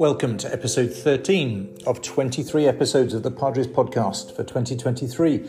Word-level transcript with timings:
Welcome 0.00 0.38
to 0.38 0.50
episode 0.50 0.94
13 0.94 1.80
of 1.86 2.00
23 2.00 2.66
episodes 2.66 3.12
of 3.12 3.22
the 3.22 3.30
Padres 3.30 3.66
podcast 3.66 4.34
for 4.34 4.42
2023. 4.42 5.46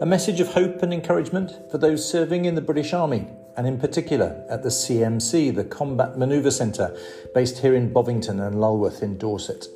A 0.00 0.06
message 0.06 0.40
of 0.40 0.54
hope 0.54 0.82
and 0.82 0.90
encouragement 0.90 1.70
for 1.70 1.76
those 1.76 2.10
serving 2.10 2.46
in 2.46 2.54
the 2.54 2.62
British 2.62 2.94
Army, 2.94 3.26
and 3.58 3.66
in 3.66 3.78
particular 3.78 4.42
at 4.48 4.62
the 4.62 4.70
CMC, 4.70 5.54
the 5.54 5.64
Combat 5.64 6.16
Manoeuvre 6.16 6.50
Centre, 6.50 6.96
based 7.34 7.58
here 7.58 7.74
in 7.74 7.92
Bovington 7.92 8.40
and 8.40 8.56
Lulworth 8.56 9.02
in 9.02 9.18
Dorset. 9.18 9.66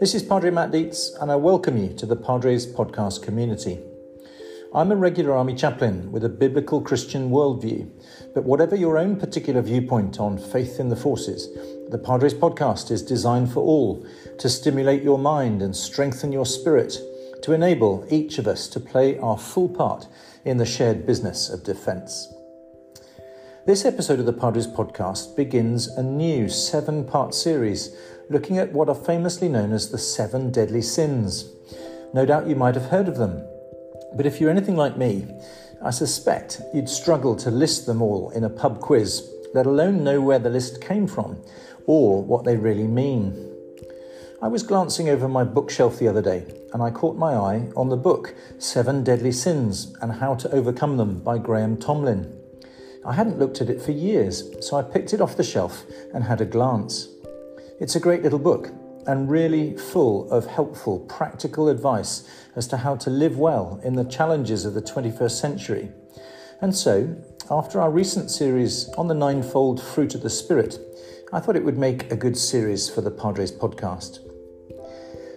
This 0.00 0.16
is 0.16 0.24
Padre 0.24 0.50
Matt 0.50 0.72
Dietz, 0.72 1.12
and 1.20 1.30
I 1.30 1.36
welcome 1.36 1.76
you 1.76 1.94
to 1.94 2.06
the 2.06 2.16
Padres 2.16 2.66
podcast 2.66 3.22
community. 3.22 3.78
I'm 4.76 4.90
a 4.90 4.96
regular 4.96 5.36
Army 5.36 5.54
chaplain 5.54 6.10
with 6.10 6.24
a 6.24 6.28
biblical 6.28 6.80
Christian 6.80 7.30
worldview, 7.30 7.88
but 8.34 8.42
whatever 8.42 8.74
your 8.74 8.98
own 8.98 9.14
particular 9.14 9.62
viewpoint 9.62 10.18
on 10.18 10.36
faith 10.36 10.80
in 10.80 10.88
the 10.88 10.96
forces, 10.96 11.46
the 11.90 11.98
Padres 11.98 12.34
podcast 12.34 12.90
is 12.90 13.00
designed 13.00 13.52
for 13.52 13.60
all 13.60 14.04
to 14.36 14.48
stimulate 14.48 15.04
your 15.04 15.16
mind 15.16 15.62
and 15.62 15.76
strengthen 15.76 16.32
your 16.32 16.44
spirit, 16.44 16.98
to 17.44 17.52
enable 17.52 18.04
each 18.10 18.38
of 18.38 18.48
us 18.48 18.66
to 18.66 18.80
play 18.80 19.16
our 19.18 19.38
full 19.38 19.68
part 19.68 20.08
in 20.44 20.56
the 20.56 20.66
shared 20.66 21.06
business 21.06 21.48
of 21.48 21.62
defence. 21.62 22.34
This 23.66 23.84
episode 23.84 24.18
of 24.18 24.26
the 24.26 24.32
Padres 24.32 24.66
podcast 24.66 25.36
begins 25.36 25.86
a 25.86 26.02
new 26.02 26.48
seven 26.48 27.04
part 27.04 27.32
series 27.32 27.94
looking 28.28 28.58
at 28.58 28.72
what 28.72 28.88
are 28.88 28.94
famously 28.96 29.48
known 29.48 29.72
as 29.72 29.92
the 29.92 29.98
seven 29.98 30.50
deadly 30.50 30.82
sins. 30.82 31.48
No 32.12 32.26
doubt 32.26 32.48
you 32.48 32.56
might 32.56 32.74
have 32.74 32.90
heard 32.90 33.06
of 33.06 33.18
them 33.18 33.46
but 34.16 34.26
if 34.26 34.40
you're 34.40 34.50
anything 34.50 34.76
like 34.76 34.96
me, 34.96 35.26
I 35.82 35.90
suspect 35.90 36.62
you'd 36.72 36.88
struggle 36.88 37.36
to 37.36 37.50
list 37.50 37.86
them 37.86 38.00
all 38.00 38.30
in 38.30 38.44
a 38.44 38.50
pub 38.50 38.80
quiz, 38.80 39.28
let 39.52 39.66
alone 39.66 40.02
know 40.02 40.20
where 40.20 40.38
the 40.38 40.50
list 40.50 40.80
came 40.80 41.06
from 41.06 41.36
or 41.86 42.22
what 42.22 42.44
they 42.44 42.56
really 42.56 42.86
mean. 42.86 43.50
I 44.40 44.48
was 44.48 44.62
glancing 44.62 45.08
over 45.08 45.28
my 45.28 45.44
bookshelf 45.44 45.98
the 45.98 46.08
other 46.08 46.22
day 46.22 46.44
and 46.72 46.82
I 46.82 46.90
caught 46.90 47.16
my 47.16 47.34
eye 47.34 47.68
on 47.76 47.88
the 47.88 47.96
book 47.96 48.34
Seven 48.58 49.04
Deadly 49.04 49.32
Sins 49.32 49.94
and 50.00 50.12
How 50.12 50.34
to 50.36 50.50
Overcome 50.50 50.96
Them 50.96 51.20
by 51.20 51.38
Graham 51.38 51.76
Tomlin. 51.76 52.32
I 53.06 53.12
hadn't 53.12 53.38
looked 53.38 53.60
at 53.60 53.68
it 53.68 53.82
for 53.82 53.92
years, 53.92 54.44
so 54.60 54.76
I 54.76 54.82
picked 54.82 55.12
it 55.12 55.20
off 55.20 55.36
the 55.36 55.44
shelf 55.44 55.84
and 56.14 56.24
had 56.24 56.40
a 56.40 56.46
glance. 56.46 57.08
It's 57.80 57.96
a 57.96 58.00
great 58.00 58.22
little 58.22 58.38
book 58.38 58.70
and 59.06 59.30
really 59.30 59.76
full 59.76 60.30
of 60.30 60.46
helpful, 60.46 61.00
practical 61.00 61.68
advice 61.68 62.28
as 62.56 62.66
to 62.68 62.76
how 62.76 62.96
to 62.96 63.10
live 63.10 63.38
well 63.38 63.80
in 63.84 63.94
the 63.94 64.04
challenges 64.04 64.64
of 64.64 64.74
the 64.74 64.82
21st 64.82 65.40
century. 65.40 65.90
And 66.60 66.74
so, 66.74 67.16
after 67.50 67.80
our 67.80 67.90
recent 67.90 68.30
series 68.30 68.88
on 68.96 69.08
the 69.08 69.14
ninefold 69.14 69.82
fruit 69.82 70.14
of 70.14 70.22
the 70.22 70.30
Spirit, 70.30 70.78
I 71.32 71.40
thought 71.40 71.56
it 71.56 71.64
would 71.64 71.78
make 71.78 72.10
a 72.10 72.16
good 72.16 72.36
series 72.36 72.88
for 72.88 73.00
the 73.00 73.10
Padres 73.10 73.52
podcast. 73.52 74.20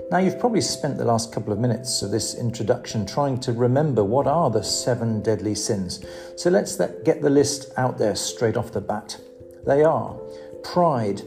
Now, 0.09 0.19
you've 0.19 0.39
probably 0.39 0.61
spent 0.61 0.97
the 0.97 1.03
last 1.03 1.33
couple 1.33 1.51
of 1.51 1.59
minutes 1.59 2.01
of 2.01 2.11
this 2.11 2.35
introduction 2.35 3.05
trying 3.05 3.41
to 3.41 3.51
remember 3.51 4.05
what 4.05 4.25
are 4.25 4.49
the 4.49 4.63
seven 4.63 5.21
deadly 5.21 5.53
sins. 5.53 6.05
So 6.37 6.49
let's 6.49 6.77
get 7.03 7.21
the 7.21 7.29
list 7.29 7.73
out 7.75 7.97
there 7.97 8.15
straight 8.15 8.55
off 8.55 8.71
the 8.71 8.79
bat. 8.79 9.19
They 9.65 9.83
are 9.83 10.17
pride, 10.63 11.21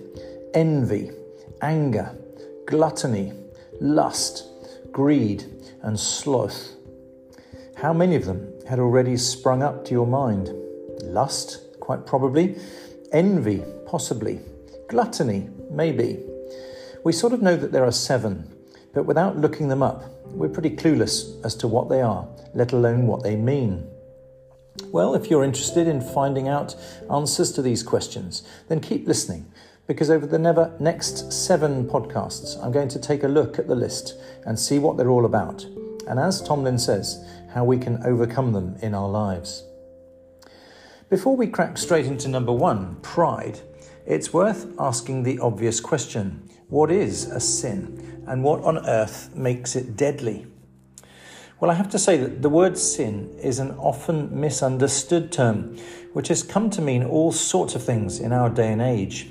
envy, 0.55 1.11
anger, 1.61 2.17
gluttony, 2.71 3.33
lust, 3.81 4.47
greed, 4.93 5.45
and 5.83 5.99
sloth. 5.99 6.77
How 7.77 7.93
many 7.93 8.15
of 8.15 8.27
them 8.27 8.53
had 8.69 8.79
already 8.79 9.17
sprung 9.17 9.61
up 9.61 9.85
to 9.87 9.91
your 9.91 10.07
mind? 10.07 10.51
Lust, 11.03 11.81
quite 11.81 12.07
probably. 12.07 12.57
Envy, 13.11 13.65
possibly. 13.87 14.39
Gluttony, 14.89 15.51
maybe. 15.69 16.21
We 17.03 17.13
sort 17.13 17.33
of 17.33 17.43
know 17.43 17.57
that 17.57 17.73
there 17.73 17.85
are 17.85 17.93
seven, 17.93 18.55
but 18.95 19.05
without 19.05 19.37
looking 19.37 19.67
them 19.67 19.83
up, 19.83 20.05
we're 20.27 20.49
pretty 20.49 20.71
clueless 20.71 21.45
as 21.45 21.57
to 21.57 21.67
what 21.67 21.89
they 21.89 22.03
are, 22.03 22.29
let 22.55 22.73
alone 22.73 23.09
what 23.09 23.25
they 23.25 23.35
mean. 23.35 23.91
Well, 24.93 25.15
if 25.17 25.29
you're 25.29 25.43
interested 25.43 25.89
in 25.89 26.01
finding 26.01 26.47
out 26.47 26.77
answers 27.11 27.51
to 27.53 27.63
these 27.63 27.83
questions, 27.83 28.45
then 28.69 28.81
keep 28.81 29.09
listening 29.09 29.51
because 29.91 30.09
over 30.09 30.25
the 30.25 30.39
never 30.39 30.73
next 30.79 31.33
seven 31.33 31.85
podcasts, 31.85 32.57
I'm 32.63 32.71
going 32.71 32.87
to 32.91 32.99
take 33.01 33.25
a 33.25 33.29
look 33.29 33.59
at 33.59 33.67
the 33.67 33.75
list 33.75 34.15
and 34.47 34.57
see 34.57 34.79
what 34.79 34.97
they're 34.97 35.11
all 35.11 35.25
about. 35.25 35.65
And 36.07 36.21
as 36.21 36.41
Tomlin 36.41 36.79
says, 36.79 37.29
how 37.53 37.65
we 37.65 37.77
can 37.77 38.01
overcome 38.07 38.53
them 38.53 38.77
in 38.83 38.95
our 38.95 39.09
lives. 39.09 39.65
Before 41.09 41.37
we 41.37 41.49
crack 41.49 41.77
straight 41.77 42.07
into 42.07 42.29
number 42.29 42.53
one, 42.53 42.99
pride, 43.03 43.59
it's 44.07 44.33
worth 44.33 44.73
asking 44.79 45.25
the 45.25 45.41
obvious 45.41 45.81
question 45.81 46.49
what 46.69 46.93
is 46.93 47.25
a 47.25 47.41
sin 47.41 48.23
and 48.29 48.45
what 48.45 48.63
on 48.63 48.87
earth 48.87 49.35
makes 49.35 49.75
it 49.75 49.97
deadly? 49.97 50.47
Well, 51.59 51.69
I 51.69 51.75
have 51.75 51.91
to 51.91 51.99
say 51.99 52.17
that 52.17 52.43
the 52.43 52.49
word 52.49 52.79
sin 52.79 53.37
is 53.43 53.59
an 53.59 53.73
often 53.73 54.41
misunderstood 54.41 55.33
term, 55.33 55.77
which 56.13 56.29
has 56.29 56.45
come 56.45 56.71
to 56.71 56.81
mean 56.81 57.03
all 57.03 57.33
sorts 57.33 57.75
of 57.75 57.83
things 57.83 58.21
in 58.21 58.33
our 58.33 58.49
day 58.49 58.73
and 58.73 58.81
age. 58.81 59.27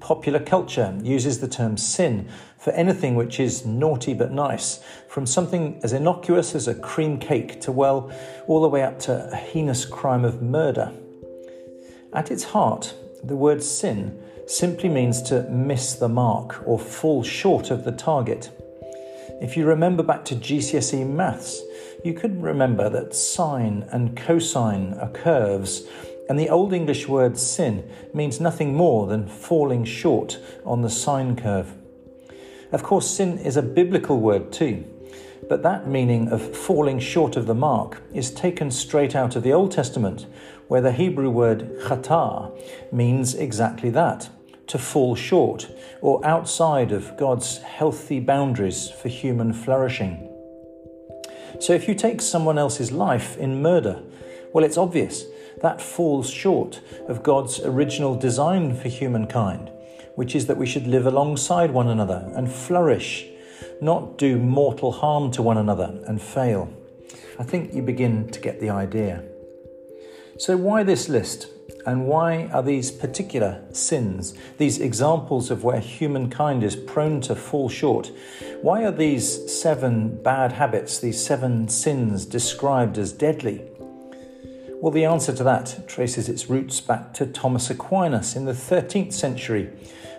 Popular 0.00 0.40
culture 0.40 0.98
uses 1.02 1.40
the 1.40 1.48
term 1.48 1.76
sin 1.76 2.28
for 2.58 2.72
anything 2.72 3.14
which 3.14 3.38
is 3.38 3.64
naughty 3.64 4.14
but 4.14 4.32
nice, 4.32 4.82
from 5.08 5.26
something 5.26 5.78
as 5.82 5.92
innocuous 5.92 6.54
as 6.54 6.66
a 6.66 6.74
cream 6.74 7.18
cake 7.18 7.60
to, 7.60 7.72
well, 7.72 8.10
all 8.46 8.60
the 8.60 8.68
way 8.68 8.82
up 8.82 8.98
to 9.00 9.30
a 9.30 9.36
heinous 9.36 9.84
crime 9.84 10.24
of 10.24 10.42
murder. 10.42 10.92
At 12.12 12.30
its 12.30 12.44
heart, 12.44 12.94
the 13.22 13.36
word 13.36 13.62
sin 13.62 14.20
simply 14.46 14.88
means 14.88 15.22
to 15.22 15.42
miss 15.44 15.94
the 15.94 16.08
mark 16.08 16.62
or 16.66 16.78
fall 16.78 17.22
short 17.22 17.70
of 17.70 17.84
the 17.84 17.92
target. 17.92 18.50
If 19.40 19.56
you 19.56 19.64
remember 19.64 20.02
back 20.02 20.24
to 20.26 20.34
GCSE 20.34 21.06
maths, 21.08 21.62
you 22.04 22.14
could 22.14 22.42
remember 22.42 22.90
that 22.90 23.14
sine 23.14 23.86
and 23.92 24.16
cosine 24.16 24.94
are 24.94 25.10
curves 25.10 25.84
and 26.30 26.38
the 26.38 26.48
Old 26.48 26.72
English 26.72 27.08
word 27.08 27.36
sin 27.36 27.90
means 28.14 28.38
nothing 28.38 28.72
more 28.72 29.08
than 29.08 29.26
falling 29.26 29.84
short 29.84 30.38
on 30.64 30.80
the 30.80 30.88
sine 30.88 31.34
curve. 31.34 31.74
Of 32.70 32.84
course, 32.84 33.10
sin 33.10 33.36
is 33.38 33.56
a 33.56 33.62
biblical 33.62 34.20
word 34.20 34.52
too, 34.52 34.84
but 35.48 35.64
that 35.64 35.88
meaning 35.88 36.28
of 36.28 36.56
falling 36.56 37.00
short 37.00 37.34
of 37.34 37.46
the 37.46 37.54
mark 37.56 38.00
is 38.14 38.30
taken 38.30 38.70
straight 38.70 39.16
out 39.16 39.34
of 39.34 39.42
the 39.42 39.52
Old 39.52 39.72
Testament, 39.72 40.26
where 40.68 40.80
the 40.80 40.92
Hebrew 40.92 41.30
word 41.30 41.68
chata 41.80 42.92
means 42.92 43.34
exactly 43.34 43.90
that 43.90 44.28
to 44.68 44.78
fall 44.78 45.16
short 45.16 45.68
or 46.00 46.24
outside 46.24 46.92
of 46.92 47.16
God's 47.16 47.58
healthy 47.58 48.20
boundaries 48.20 48.88
for 48.88 49.08
human 49.08 49.52
flourishing. 49.52 50.28
So 51.58 51.72
if 51.72 51.88
you 51.88 51.96
take 51.96 52.20
someone 52.20 52.56
else's 52.56 52.92
life 52.92 53.36
in 53.36 53.60
murder, 53.60 54.00
well, 54.52 54.64
it's 54.64 54.76
obvious 54.76 55.24
that 55.60 55.80
falls 55.80 56.30
short 56.30 56.80
of 57.08 57.22
God's 57.22 57.60
original 57.60 58.14
design 58.16 58.74
for 58.74 58.88
humankind, 58.88 59.70
which 60.14 60.34
is 60.34 60.46
that 60.46 60.56
we 60.56 60.66
should 60.66 60.86
live 60.86 61.06
alongside 61.06 61.70
one 61.70 61.88
another 61.88 62.30
and 62.34 62.50
flourish, 62.50 63.26
not 63.80 64.18
do 64.18 64.38
mortal 64.38 64.92
harm 64.92 65.30
to 65.32 65.42
one 65.42 65.58
another 65.58 66.02
and 66.06 66.20
fail. 66.20 66.72
I 67.38 67.42
think 67.42 67.74
you 67.74 67.82
begin 67.82 68.28
to 68.30 68.40
get 68.40 68.60
the 68.60 68.70
idea. 68.70 69.22
So, 70.38 70.56
why 70.56 70.82
this 70.82 71.08
list? 71.08 71.48
And 71.86 72.06
why 72.06 72.46
are 72.48 72.62
these 72.62 72.90
particular 72.90 73.62
sins, 73.72 74.34
these 74.58 74.78
examples 74.78 75.50
of 75.50 75.64
where 75.64 75.80
humankind 75.80 76.62
is 76.62 76.76
prone 76.76 77.20
to 77.22 77.34
fall 77.34 77.68
short, 77.68 78.10
why 78.60 78.84
are 78.84 78.92
these 78.92 79.50
seven 79.50 80.22
bad 80.22 80.52
habits, 80.52 80.98
these 80.98 81.24
seven 81.24 81.68
sins 81.68 82.26
described 82.26 82.98
as 82.98 83.12
deadly? 83.12 83.69
Well, 84.80 84.92
the 84.92 85.04
answer 85.04 85.34
to 85.34 85.44
that 85.44 85.86
traces 85.86 86.30
its 86.30 86.48
roots 86.48 86.80
back 86.80 87.12
to 87.14 87.26
Thomas 87.26 87.68
Aquinas 87.68 88.34
in 88.34 88.46
the 88.46 88.54
13th 88.54 89.12
century, 89.12 89.68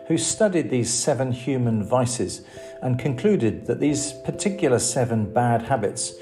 who 0.08 0.20
studied 0.20 0.70
these 0.70 0.94
seven 0.94 1.32
human 1.32 1.84
vices 1.84 2.42
and 2.80 3.00
concluded 3.00 3.66
that 3.66 3.80
these 3.80 4.14
particular 4.24 4.78
seven 4.78 5.34
bad 5.34 5.64
habits 5.64 6.14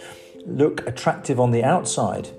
look 0.45 0.87
attractive 0.87 1.37
on 1.37 1.51
the 1.51 1.65
outside, 1.65 2.29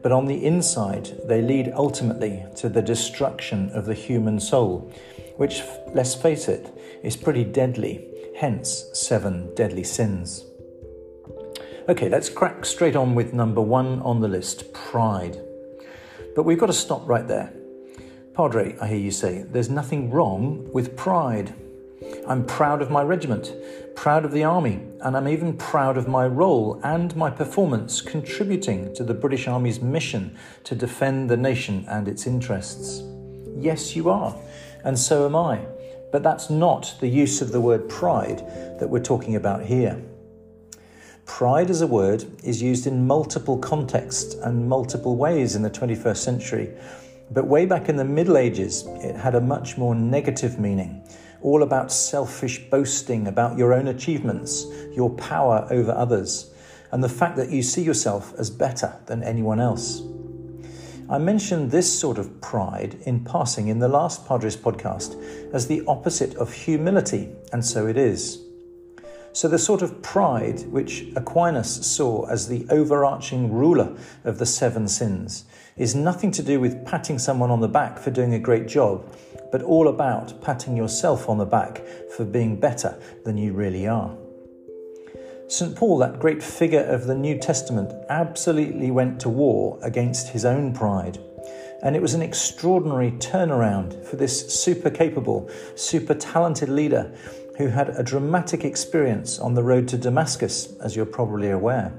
but 0.00 0.12
on 0.12 0.26
the 0.26 0.44
inside 0.44 1.10
they 1.26 1.42
lead 1.42 1.72
ultimately 1.74 2.44
to 2.54 2.68
the 2.68 2.82
destruction 2.82 3.68
of 3.70 3.86
the 3.86 3.94
human 3.94 4.38
soul, 4.38 4.92
which, 5.38 5.62
let's 5.92 6.14
face 6.14 6.46
it, 6.46 6.72
is 7.02 7.16
pretty 7.16 7.42
deadly, 7.42 8.06
hence, 8.36 8.88
seven 8.94 9.52
deadly 9.56 9.82
sins. 9.82 10.44
Okay, 11.88 12.08
let's 12.08 12.28
crack 12.28 12.64
straight 12.64 12.94
on 12.94 13.16
with 13.16 13.32
number 13.32 13.60
one 13.60 14.00
on 14.02 14.20
the 14.20 14.28
list 14.28 14.72
pride. 14.72 15.40
But 16.36 16.44
we've 16.44 16.58
got 16.58 16.66
to 16.66 16.72
stop 16.72 17.08
right 17.08 17.26
there. 17.26 17.52
Padre, 18.34 18.76
I 18.80 18.86
hear 18.86 18.98
you 18.98 19.10
say, 19.10 19.42
there's 19.42 19.68
nothing 19.68 20.08
wrong 20.08 20.70
with 20.72 20.96
pride. 20.96 21.52
I'm 22.28 22.46
proud 22.46 22.82
of 22.82 22.90
my 22.92 23.02
regiment, 23.02 23.52
proud 23.96 24.24
of 24.24 24.30
the 24.30 24.44
army, 24.44 24.80
and 25.00 25.16
I'm 25.16 25.26
even 25.26 25.56
proud 25.56 25.96
of 25.96 26.06
my 26.06 26.24
role 26.24 26.80
and 26.84 27.16
my 27.16 27.30
performance 27.30 28.00
contributing 28.00 28.94
to 28.94 29.02
the 29.02 29.14
British 29.14 29.48
Army's 29.48 29.80
mission 29.80 30.36
to 30.62 30.76
defend 30.76 31.28
the 31.28 31.36
nation 31.36 31.84
and 31.88 32.06
its 32.06 32.28
interests. 32.28 33.02
Yes, 33.56 33.96
you 33.96 34.08
are, 34.08 34.36
and 34.84 34.96
so 34.96 35.26
am 35.26 35.34
I. 35.34 35.66
But 36.12 36.22
that's 36.22 36.48
not 36.48 36.94
the 37.00 37.08
use 37.08 37.42
of 37.42 37.50
the 37.50 37.60
word 37.60 37.88
pride 37.88 38.38
that 38.78 38.88
we're 38.88 39.00
talking 39.00 39.34
about 39.34 39.64
here. 39.64 40.00
Pride 41.24 41.70
as 41.70 41.80
a 41.80 41.86
word 41.86 42.24
is 42.42 42.60
used 42.60 42.86
in 42.86 43.06
multiple 43.06 43.56
contexts 43.56 44.34
and 44.34 44.68
multiple 44.68 45.16
ways 45.16 45.54
in 45.54 45.62
the 45.62 45.70
21st 45.70 46.16
century. 46.16 46.70
But 47.30 47.46
way 47.46 47.64
back 47.64 47.88
in 47.88 47.96
the 47.96 48.04
Middle 48.04 48.36
Ages, 48.36 48.84
it 49.00 49.16
had 49.16 49.34
a 49.34 49.40
much 49.40 49.78
more 49.78 49.94
negative 49.94 50.58
meaning, 50.58 51.02
all 51.40 51.62
about 51.62 51.92
selfish 51.92 52.58
boasting 52.70 53.28
about 53.28 53.56
your 53.56 53.72
own 53.72 53.88
achievements, 53.88 54.66
your 54.94 55.10
power 55.10 55.66
over 55.70 55.92
others, 55.92 56.52
and 56.90 57.02
the 57.02 57.08
fact 57.08 57.36
that 57.36 57.50
you 57.50 57.62
see 57.62 57.82
yourself 57.82 58.34
as 58.38 58.50
better 58.50 58.98
than 59.06 59.22
anyone 59.22 59.60
else. 59.60 60.02
I 61.08 61.18
mentioned 61.18 61.70
this 61.70 61.98
sort 61.98 62.18
of 62.18 62.40
pride 62.40 62.98
in 63.02 63.24
passing 63.24 63.68
in 63.68 63.78
the 63.78 63.88
last 63.88 64.26
Padres 64.26 64.56
podcast 64.56 65.14
as 65.54 65.66
the 65.66 65.82
opposite 65.86 66.34
of 66.34 66.52
humility, 66.52 67.30
and 67.52 67.64
so 67.64 67.86
it 67.86 67.96
is. 67.96 68.40
So, 69.34 69.48
the 69.48 69.58
sort 69.58 69.80
of 69.80 70.02
pride 70.02 70.60
which 70.70 71.06
Aquinas 71.16 71.86
saw 71.86 72.26
as 72.26 72.48
the 72.48 72.66
overarching 72.68 73.50
ruler 73.50 73.96
of 74.24 74.38
the 74.38 74.44
seven 74.44 74.88
sins 74.88 75.46
is 75.76 75.94
nothing 75.94 76.30
to 76.32 76.42
do 76.42 76.60
with 76.60 76.84
patting 76.84 77.18
someone 77.18 77.50
on 77.50 77.60
the 77.60 77.68
back 77.68 77.98
for 77.98 78.10
doing 78.10 78.34
a 78.34 78.38
great 78.38 78.68
job, 78.68 79.10
but 79.50 79.62
all 79.62 79.88
about 79.88 80.42
patting 80.42 80.76
yourself 80.76 81.30
on 81.30 81.38
the 81.38 81.46
back 81.46 81.82
for 82.14 82.24
being 82.24 82.60
better 82.60 83.00
than 83.24 83.38
you 83.38 83.54
really 83.54 83.86
are. 83.86 84.14
St. 85.48 85.74
Paul, 85.76 85.98
that 85.98 86.18
great 86.18 86.42
figure 86.42 86.84
of 86.84 87.06
the 87.06 87.14
New 87.14 87.38
Testament, 87.38 87.92
absolutely 88.10 88.90
went 88.90 89.20
to 89.20 89.28
war 89.28 89.78
against 89.82 90.28
his 90.28 90.44
own 90.44 90.74
pride. 90.74 91.18
And 91.82 91.96
it 91.96 92.00
was 92.00 92.14
an 92.14 92.22
extraordinary 92.22 93.10
turnaround 93.12 94.04
for 94.06 94.16
this 94.16 94.54
super 94.54 94.88
capable, 94.88 95.50
super 95.74 96.14
talented 96.14 96.68
leader 96.68 97.12
who 97.58 97.68
had 97.68 97.90
a 97.90 98.02
dramatic 98.02 98.64
experience 98.64 99.38
on 99.38 99.54
the 99.54 99.62
road 99.62 99.88
to 99.88 99.98
Damascus, 99.98 100.74
as 100.80 100.96
you're 100.96 101.06
probably 101.06 101.50
aware. 101.50 101.92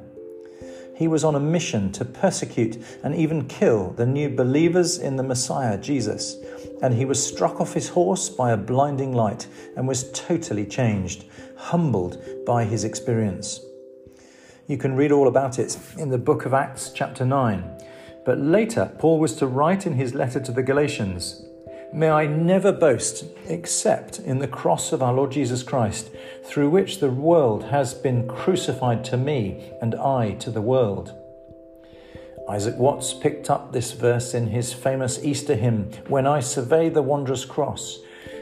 He 0.95 1.07
was 1.07 1.23
on 1.23 1.35
a 1.35 1.39
mission 1.39 1.91
to 1.93 2.05
persecute 2.05 2.77
and 3.03 3.15
even 3.15 3.47
kill 3.47 3.91
the 3.91 4.05
new 4.05 4.29
believers 4.29 4.97
in 4.97 5.15
the 5.15 5.23
Messiah, 5.23 5.77
Jesus, 5.77 6.37
and 6.81 6.93
he 6.93 7.05
was 7.05 7.25
struck 7.25 7.59
off 7.59 7.73
his 7.73 7.89
horse 7.89 8.29
by 8.29 8.51
a 8.51 8.57
blinding 8.57 9.13
light 9.13 9.47
and 9.75 9.87
was 9.87 10.11
totally 10.11 10.65
changed, 10.65 11.25
humbled 11.57 12.21
by 12.45 12.63
his 12.65 12.83
experience. 12.83 13.59
You 14.67 14.77
can 14.77 14.95
read 14.95 15.11
all 15.11 15.27
about 15.27 15.59
it 15.59 15.77
in 15.97 16.09
the 16.09 16.17
book 16.17 16.45
of 16.45 16.53
Acts, 16.53 16.91
chapter 16.93 17.25
9. 17.25 17.81
But 18.25 18.39
later, 18.39 18.91
Paul 18.99 19.19
was 19.19 19.35
to 19.35 19.47
write 19.47 19.85
in 19.85 19.93
his 19.93 20.13
letter 20.13 20.39
to 20.39 20.51
the 20.51 20.63
Galatians 20.63 21.43
May 21.93 22.09
I 22.09 22.25
never 22.25 22.71
boast 22.71 23.25
except 23.47 24.17
in 24.17 24.39
the 24.39 24.47
cross 24.47 24.91
of 24.93 25.03
our 25.03 25.13
Lord 25.13 25.31
Jesus 25.31 25.61
Christ, 25.61 26.09
through 26.43 26.71
which 26.71 26.99
the 26.99 27.11
world 27.11 27.65
has 27.65 27.93
been 27.93 28.27
crucified 28.27 29.03
to 29.05 29.17
me 29.17 29.71
and 29.79 29.93
I 29.93 30.31
to 30.39 30.49
the 30.49 30.59
world. 30.59 31.13
Isaac 32.49 32.77
Watts 32.79 33.13
picked 33.13 33.51
up 33.51 33.71
this 33.71 33.91
verse 33.91 34.33
in 34.33 34.47
his 34.47 34.73
famous 34.73 35.23
Easter 35.23 35.53
hymn, 35.53 35.91
When 36.07 36.25
I 36.25 36.39
Survey 36.39 36.89
the 36.89 37.03
Wondrous 37.03 37.45
Cross, 37.45 37.99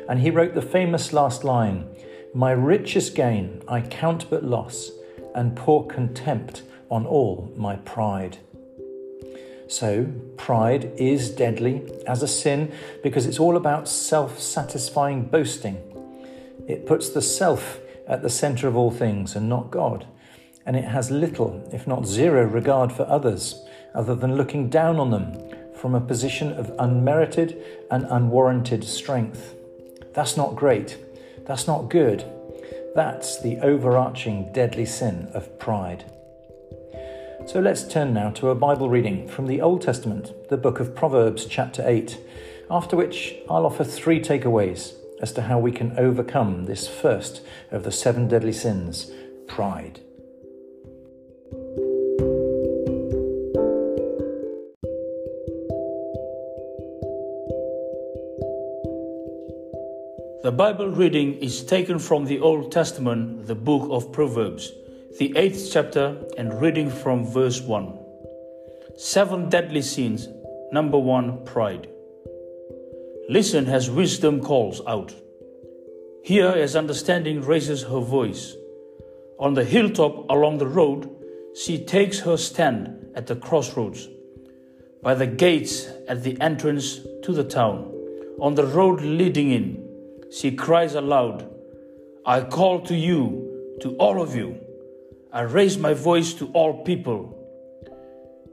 and 0.07 0.21
he 0.21 0.31
wrote 0.31 0.53
the 0.53 0.61
famous 0.61 1.11
last 1.11 1.43
line 1.43 1.93
My 2.33 2.51
richest 2.51 3.15
gain 3.15 3.63
I 3.67 3.81
count 3.81 4.29
but 4.29 4.45
loss, 4.45 4.91
and 5.35 5.57
pour 5.57 5.85
contempt 5.87 6.63
on 6.89 7.05
all 7.05 7.51
my 7.57 7.75
pride. 7.75 8.37
So, 9.71 10.11
pride 10.35 10.91
is 10.97 11.29
deadly 11.29 11.81
as 12.05 12.21
a 12.21 12.27
sin 12.27 12.73
because 13.01 13.25
it's 13.25 13.39
all 13.39 13.55
about 13.55 13.87
self 13.87 14.37
satisfying 14.37 15.23
boasting. 15.23 15.77
It 16.67 16.85
puts 16.85 17.07
the 17.07 17.21
self 17.21 17.79
at 18.05 18.21
the 18.21 18.29
center 18.29 18.67
of 18.67 18.75
all 18.75 18.91
things 18.91 19.33
and 19.33 19.47
not 19.47 19.71
God, 19.71 20.05
and 20.65 20.75
it 20.75 20.83
has 20.83 21.09
little, 21.09 21.69
if 21.71 21.87
not 21.87 22.05
zero, 22.05 22.43
regard 22.43 22.91
for 22.91 23.07
others 23.07 23.63
other 23.95 24.13
than 24.13 24.35
looking 24.35 24.67
down 24.67 24.99
on 24.99 25.09
them 25.09 25.37
from 25.73 25.95
a 25.95 26.01
position 26.01 26.51
of 26.51 26.75
unmerited 26.77 27.63
and 27.89 28.05
unwarranted 28.09 28.83
strength. 28.83 29.55
That's 30.13 30.35
not 30.35 30.57
great. 30.57 30.97
That's 31.47 31.65
not 31.65 31.89
good. 31.89 32.25
That's 32.93 33.41
the 33.41 33.57
overarching 33.59 34.51
deadly 34.51 34.85
sin 34.85 35.29
of 35.33 35.57
pride. 35.59 36.03
So 37.51 37.59
let's 37.59 37.85
turn 37.85 38.13
now 38.13 38.29
to 38.29 38.47
a 38.47 38.55
Bible 38.55 38.89
reading 38.89 39.27
from 39.27 39.45
the 39.45 39.59
Old 39.59 39.81
Testament, 39.81 40.31
the 40.47 40.55
book 40.55 40.79
of 40.79 40.95
Proverbs, 40.95 41.45
chapter 41.45 41.83
8, 41.85 42.17
after 42.69 42.95
which 42.95 43.35
I'll 43.49 43.65
offer 43.65 43.83
three 43.83 44.21
takeaways 44.21 44.93
as 45.21 45.33
to 45.33 45.41
how 45.41 45.59
we 45.59 45.73
can 45.73 45.99
overcome 45.99 46.63
this 46.63 46.87
first 46.87 47.41
of 47.69 47.83
the 47.83 47.91
seven 47.91 48.29
deadly 48.29 48.53
sins 48.53 49.11
pride. 49.49 49.99
The 60.43 60.53
Bible 60.55 60.87
reading 60.87 61.33
is 61.39 61.65
taken 61.65 61.99
from 61.99 62.23
the 62.23 62.39
Old 62.39 62.71
Testament, 62.71 63.45
the 63.47 63.55
book 63.55 63.89
of 63.91 64.13
Proverbs, 64.13 64.71
the 65.19 65.33
eighth 65.35 65.69
chapter, 65.71 66.17
and 66.37 66.61
reading 66.61 66.89
from 66.89 67.25
verse 67.25 67.61
1. 67.61 67.97
Seven 68.97 69.49
deadly 69.49 69.81
sins. 69.81 70.27
Number 70.71 70.97
one, 70.97 71.43
pride. 71.45 71.89
Listen 73.29 73.67
as 73.67 73.89
wisdom 73.89 74.41
calls 74.41 74.81
out. 74.87 75.13
Hear 76.23 76.47
as 76.49 76.75
understanding 76.75 77.41
raises 77.41 77.83
her 77.83 77.99
voice. 77.99 78.55
On 79.39 79.53
the 79.53 79.65
hilltop 79.65 80.29
along 80.29 80.57
the 80.57 80.67
road, 80.67 81.09
she 81.55 81.83
takes 81.83 82.19
her 82.19 82.37
stand 82.37 83.07
at 83.15 83.27
the 83.27 83.35
crossroads, 83.35 84.07
by 85.03 85.15
the 85.15 85.27
gates 85.27 85.87
at 86.07 86.23
the 86.23 86.39
entrance 86.39 86.99
to 87.23 87.33
the 87.33 87.43
town, 87.43 87.91
on 88.39 88.55
the 88.55 88.65
road 88.65 89.01
leading 89.01 89.51
in 89.51 89.81
she 90.31 90.51
cries 90.51 90.95
aloud, 90.95 91.49
I 92.25 92.41
call 92.41 92.79
to 92.81 92.95
you, 92.95 93.77
to 93.81 93.95
all 93.97 94.21
of 94.21 94.33
you. 94.33 94.57
I 95.33 95.41
raise 95.41 95.77
my 95.77 95.93
voice 95.93 96.33
to 96.35 96.49
all 96.53 96.83
people. 96.83 97.37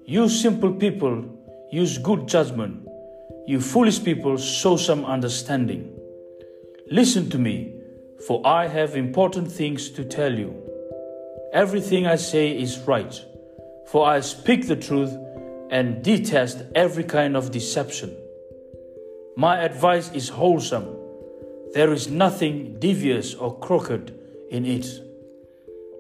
You 0.05 0.29
simple 0.29 0.73
people, 0.73 1.25
use 1.71 1.99
good 1.99 2.29
judgment. 2.29 2.87
You 3.47 3.61
foolish 3.61 4.03
people, 4.03 4.37
show 4.37 4.77
some 4.77 5.05
understanding. 5.05 5.99
Listen 6.91 7.31
to 7.31 7.39
me, 7.39 7.75
for 8.27 8.47
I 8.47 8.69
have 8.69 8.97
important 8.97 9.51
things 9.51 9.91
to 9.91 10.05
tell 10.05 10.33
you. 10.33 10.55
Everything 11.53 12.07
I 12.07 12.17
say 12.17 12.57
is 12.57 12.79
right, 12.81 13.25
for 13.87 14.07
I 14.07 14.21
speak 14.21 14.69
the 14.69 14.77
truth 14.77 15.17
and 15.71 16.03
detest 16.03 16.63
every 16.75 17.05
kind 17.05 17.37
of 17.37 17.51
deception. 17.51 18.17
My 19.37 19.59
advice 19.59 20.13
is 20.13 20.29
wholesome 20.29 20.99
there 21.75 21.93
is 21.93 22.09
nothing 22.09 22.79
devious 22.79 23.35
or 23.35 23.59
crooked 23.59 24.19
in 24.51 24.65
it. 24.65 24.87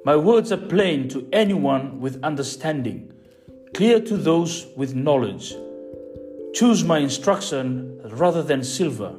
My 0.08 0.16
words 0.16 0.50
are 0.52 0.56
plain 0.56 1.06
to 1.10 1.28
anyone 1.34 2.00
with 2.00 2.24
understanding, 2.24 3.12
clear 3.74 4.00
to 4.00 4.16
those 4.16 4.66
with 4.74 4.94
knowledge. 4.94 5.54
Choose 6.54 6.82
my 6.82 6.96
instruction 7.00 8.00
rather 8.04 8.42
than 8.42 8.64
silver, 8.64 9.12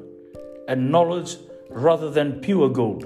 and 0.68 0.92
knowledge 0.92 1.38
rather 1.70 2.10
than 2.10 2.42
pure 2.42 2.70
gold. 2.70 3.06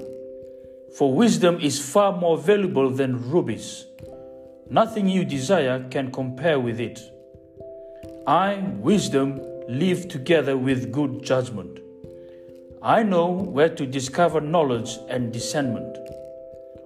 For 0.97 1.13
wisdom 1.13 1.59
is 1.59 1.85
far 1.85 2.15
more 2.15 2.37
valuable 2.37 2.89
than 2.89 3.29
rubies. 3.29 3.85
Nothing 4.69 5.09
you 5.09 5.25
desire 5.25 5.85
can 5.91 6.09
compare 6.09 6.61
with 6.61 6.79
it. 6.79 7.01
I, 8.25 8.59
wisdom, 8.77 9.41
live 9.67 10.07
together 10.07 10.55
with 10.55 10.93
good 10.93 11.21
judgment. 11.21 11.81
I 12.81 13.03
know 13.03 13.29
where 13.29 13.75
to 13.75 13.85
discover 13.85 14.39
knowledge 14.39 14.97
and 15.09 15.33
discernment. 15.33 15.97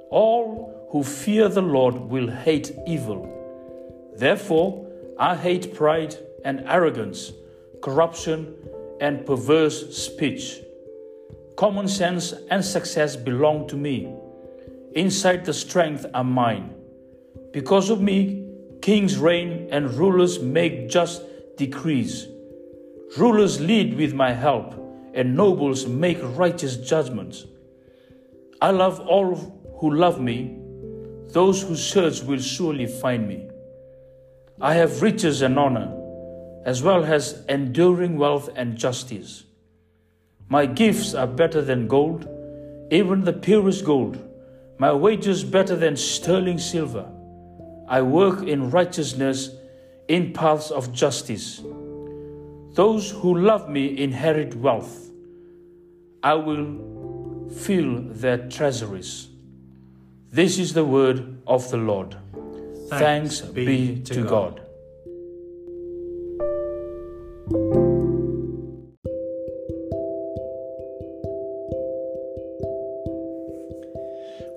All 0.10 0.74
who 0.90 1.04
fear 1.04 1.50
the 1.50 1.62
Lord 1.62 1.96
will 1.96 2.30
hate 2.30 2.72
evil. 2.88 3.34
Therefore, 4.16 4.88
I 5.20 5.36
hate 5.36 5.74
pride 5.74 6.16
and 6.46 6.64
arrogance, 6.68 7.32
corruption 7.82 8.54
and 9.02 9.26
perverse 9.26 9.96
speech. 9.96 10.60
Common 11.56 11.88
sense 11.88 12.34
and 12.50 12.64
success 12.64 13.16
belong 13.16 13.68
to 13.68 13.76
me. 13.76 14.14
Insight 14.96 15.46
the 15.46 15.54
strength 15.54 16.06
are 16.14 16.24
mine. 16.24 16.74
Because 17.52 17.90
of 17.90 18.02
me, 18.02 18.46
kings 18.82 19.18
reign 19.18 19.68
and 19.72 19.94
rulers 19.94 20.40
make 20.40 20.90
just 20.90 21.22
decrees. 21.58 22.28
Rulers 23.18 23.60
lead 23.60 23.98
with 23.98 24.14
my 24.14 24.34
help 24.34 24.74
and 25.14 25.36
nobles 25.36 25.88
make 25.88 26.20
righteous 26.22 26.78
judgments. 26.78 27.46
I 28.62 28.72
love 28.72 29.00
all 29.00 29.36
who 29.80 29.94
love 29.94 30.22
me. 30.22 30.60
Those 31.30 31.62
who 31.62 31.76
search 31.76 32.24
will 32.24 32.40
surely 32.40 32.86
find 32.86 33.28
me. 33.28 33.48
I 34.62 34.74
have 34.76 35.02
riches 35.02 35.42
and 35.42 35.60
honor, 35.60 35.94
as 36.66 36.82
well 36.82 37.04
as 37.04 37.44
enduring 37.48 38.18
wealth 38.18 38.50
and 38.56 38.78
justice. 38.78 39.44
My 40.50 40.66
gifts 40.66 41.14
are 41.14 41.28
better 41.28 41.62
than 41.62 41.88
gold, 41.88 42.28
even 42.92 43.24
the 43.26 43.34
purest 43.34 43.84
gold. 43.84 44.18
My 44.80 44.94
wages 44.94 45.44
better 45.44 45.76
than 45.76 45.98
sterling 45.98 46.60
silver. 46.60 47.06
I 47.88 48.02
work 48.02 48.44
in 48.44 48.70
righteousness, 48.70 49.50
in 50.08 50.34
paths 50.34 50.72
of 50.72 50.94
justice. 50.94 51.62
Those 52.74 53.12
who 53.12 53.38
love 53.38 53.70
me 53.70 53.98
inherit 54.02 54.56
wealth. 54.56 55.10
I 56.24 56.36
will 56.36 57.50
fill 57.50 58.02
their 58.02 58.38
treasuries. 58.50 59.28
This 60.30 60.60
is 60.60 60.74
the 60.74 60.84
word 60.84 61.38
of 61.48 61.72
the 61.72 61.78
Lord. 61.78 62.18
Thanks, 62.90 63.40
Thanks 63.40 63.42
be, 63.42 63.66
be, 63.66 64.02
to 64.02 64.24
God. 64.24 64.58
God. 64.58 64.62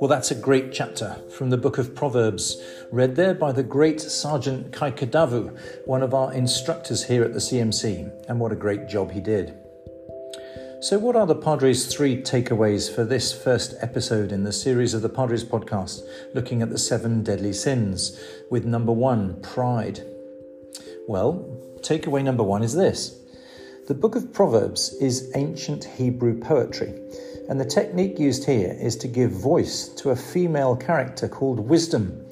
Well, 0.00 0.08
that's 0.08 0.32
a 0.32 0.34
great 0.34 0.72
chapter 0.72 1.16
from 1.30 1.50
the 1.50 1.56
book 1.56 1.78
of 1.78 1.94
Proverbs, 1.94 2.60
read 2.90 3.14
there 3.14 3.34
by 3.34 3.52
the 3.52 3.62
great 3.62 4.00
Sergeant 4.00 4.72
Kaikadavu, 4.72 5.86
one 5.86 6.02
of 6.02 6.14
our 6.14 6.32
instructors 6.32 7.04
here 7.04 7.22
at 7.22 7.32
the 7.32 7.38
CMC, 7.38 8.10
and 8.28 8.40
what 8.40 8.50
a 8.50 8.56
great 8.56 8.88
job 8.88 9.12
he 9.12 9.20
did. 9.20 9.54
So, 10.82 10.98
what 10.98 11.14
are 11.14 11.26
the 11.26 11.34
Padres' 11.34 11.94
three 11.94 12.22
takeaways 12.22 12.90
for 12.90 13.04
this 13.04 13.34
first 13.34 13.74
episode 13.82 14.32
in 14.32 14.44
the 14.44 14.52
series 14.52 14.94
of 14.94 15.02
the 15.02 15.10
Padres 15.10 15.44
podcast, 15.44 16.00
looking 16.32 16.62
at 16.62 16.70
the 16.70 16.78
seven 16.78 17.22
deadly 17.22 17.52
sins, 17.52 18.18
with 18.48 18.64
number 18.64 18.90
one, 18.90 19.42
pride? 19.42 20.02
Well, 21.06 21.44
takeaway 21.82 22.24
number 22.24 22.42
one 22.42 22.62
is 22.62 22.74
this 22.74 23.20
the 23.88 23.94
book 23.94 24.16
of 24.16 24.32
Proverbs 24.32 24.94
is 25.02 25.30
ancient 25.34 25.84
Hebrew 25.84 26.40
poetry 26.40 26.94
and 27.50 27.60
the 27.60 27.66
technique 27.66 28.18
used 28.18 28.46
here 28.46 28.74
is 28.80 28.96
to 28.96 29.08
give 29.08 29.32
voice 29.32 29.88
to 29.96 30.10
a 30.10 30.16
female 30.16 30.76
character 30.76 31.28
called 31.28 31.60
Wisdom, 31.60 32.24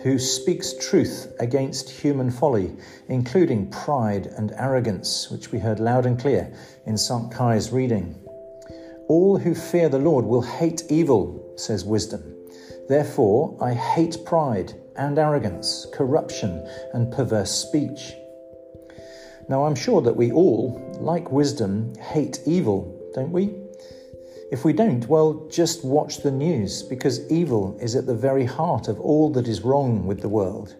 who 0.00 0.18
speaks 0.18 0.72
truth 0.74 1.32
against 1.38 1.90
human 1.90 2.30
folly, 2.30 2.74
including 3.08 3.70
pride 3.70 4.26
and 4.26 4.52
arrogance, 4.56 5.30
which 5.30 5.52
we 5.52 5.58
heard 5.58 5.78
loud 5.78 6.06
and 6.06 6.18
clear 6.18 6.52
in 6.86 6.96
St. 6.96 7.30
Kai's 7.32 7.70
reading. 7.70 8.18
All 9.08 9.38
who 9.38 9.54
fear 9.54 9.88
the 9.88 9.98
Lord 9.98 10.24
will 10.24 10.42
hate 10.42 10.84
evil, 10.88 11.54
says 11.56 11.84
Wisdom. 11.84 12.22
Therefore, 12.88 13.56
I 13.60 13.74
hate 13.74 14.24
pride 14.24 14.74
and 14.96 15.18
arrogance, 15.18 15.86
corruption 15.92 16.66
and 16.92 17.12
perverse 17.12 17.50
speech. 17.50 18.12
Now, 19.48 19.64
I'm 19.64 19.74
sure 19.74 20.00
that 20.02 20.16
we 20.16 20.32
all, 20.32 20.80
like 21.00 21.30
wisdom, 21.30 21.94
hate 21.96 22.40
evil, 22.46 23.10
don't 23.14 23.32
we? 23.32 23.61
If 24.52 24.66
we 24.66 24.74
don't, 24.74 25.08
well, 25.08 25.48
just 25.48 25.82
watch 25.82 26.18
the 26.18 26.30
news 26.30 26.82
because 26.82 27.26
evil 27.32 27.74
is 27.80 27.96
at 27.96 28.04
the 28.04 28.14
very 28.14 28.44
heart 28.44 28.86
of 28.86 29.00
all 29.00 29.30
that 29.30 29.48
is 29.48 29.62
wrong 29.62 30.06
with 30.06 30.20
the 30.20 30.28
world. 30.28 30.76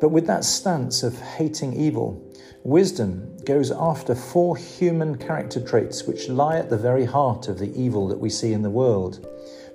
But 0.00 0.08
with 0.08 0.26
that 0.26 0.44
stance 0.44 1.04
of 1.04 1.16
hating 1.16 1.74
evil, 1.74 2.20
wisdom 2.64 3.36
goes 3.44 3.70
after 3.70 4.16
four 4.16 4.56
human 4.56 5.16
character 5.16 5.64
traits 5.64 6.08
which 6.08 6.28
lie 6.28 6.58
at 6.58 6.70
the 6.70 6.76
very 6.76 7.04
heart 7.04 7.46
of 7.46 7.60
the 7.60 7.72
evil 7.80 8.08
that 8.08 8.18
we 8.18 8.28
see 8.28 8.52
in 8.52 8.62
the 8.62 8.70
world 8.70 9.28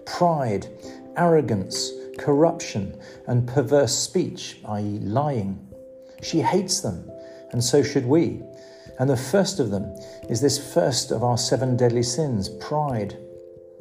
pride, 0.05 0.67
arrogance, 1.15 1.93
corruption, 2.17 2.93
and 3.25 3.47
perverse 3.47 3.97
speech, 3.97 4.59
i.e., 4.67 4.99
lying. 4.99 5.65
She 6.21 6.41
hates 6.41 6.81
them, 6.81 7.09
and 7.51 7.63
so 7.63 7.83
should 7.83 8.05
we. 8.05 8.43
And 8.99 9.09
the 9.09 9.17
first 9.17 9.59
of 9.59 9.69
them 9.69 9.95
is 10.29 10.41
this 10.41 10.73
first 10.73 11.11
of 11.11 11.23
our 11.23 11.37
seven 11.37 11.77
deadly 11.77 12.03
sins 12.03 12.49
pride. 12.49 13.17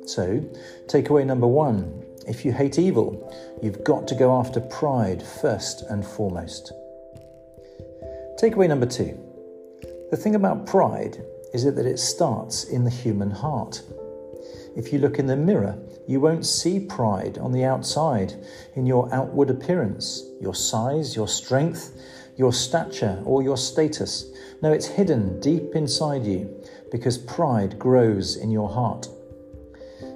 So, 0.05 0.41
takeaway 0.87 1.27
number 1.27 1.47
one 1.47 2.03
if 2.27 2.45
you 2.45 2.53
hate 2.53 2.77
evil, 2.79 3.33
you've 3.63 3.85
got 3.85 4.09
to 4.09 4.15
go 4.17 4.37
after 4.37 4.61
pride 4.61 5.23
first 5.23 5.83
and 5.83 6.05
foremost. 6.05 6.73
Takeaway 8.41 8.69
number 8.69 8.87
two 8.87 9.19
the 10.11 10.17
thing 10.17 10.37
about 10.37 10.67
pride 10.67 11.25
is 11.53 11.65
that 11.65 11.87
it 11.87 11.99
starts 11.99 12.65
in 12.65 12.85
the 12.85 12.91
human 12.91 13.31
heart. 13.31 13.83
If 14.77 14.93
you 14.93 14.99
look 14.99 15.19
in 15.19 15.27
the 15.27 15.37
mirror, 15.37 15.77
you 16.07 16.21
won't 16.21 16.47
see 16.47 16.79
pride 16.79 17.39
on 17.39 17.51
the 17.51 17.65
outside 17.65 18.35
in 18.75 18.87
your 18.87 19.13
outward 19.13 19.51
appearance, 19.51 20.23
your 20.41 20.55
size, 20.55 21.17
your 21.17 21.27
strength, 21.27 21.93
your 22.37 22.53
stature, 22.53 23.21
or 23.25 23.43
your 23.43 23.57
status. 23.57 24.27
No, 24.63 24.73
it's 24.73 24.87
hidden 24.87 25.41
deep 25.41 25.75
inside 25.75 26.25
you 26.25 26.63
because 26.91 27.19
pride 27.19 27.79
grows 27.79 28.37
in 28.37 28.51
your 28.51 28.69
heart. 28.69 29.09